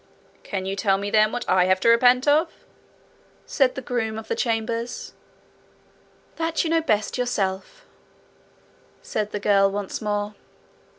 [0.41, 2.65] 'Can you tell me, then, what I have to repent of?'
[3.45, 5.13] said the groom of the chambers.
[6.37, 7.85] 'That you know best yourself,'
[9.03, 10.33] said the girl once more.